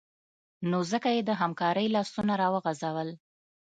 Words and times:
نو 0.69 0.79
ځکه 0.91 1.09
یې 1.15 1.21
د 1.25 1.31
همکارۍ 1.41 1.87
لاسونه 1.95 2.33
راوغځول 2.41 3.09